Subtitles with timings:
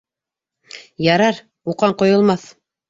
[1.09, 1.41] Ярар,
[1.75, 2.53] уҡаң ҡойолмаҫ!